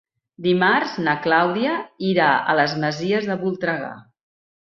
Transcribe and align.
Dimarts 0.43 0.93
na 1.07 1.13
Clàudia 1.25 1.75
irà 2.13 2.31
a 2.53 2.57
les 2.61 2.75
Masies 2.85 3.31
de 3.33 3.39
Voltregà. 3.45 3.93